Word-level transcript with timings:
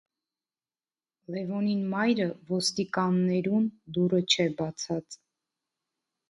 Լեւոնին 1.35 1.83
մայրը՝ 1.91 2.27
ոստիկաններուն, 2.53 3.69
դուռը 3.99 4.23
չէ 4.25 4.49
բացած։ 4.63 5.21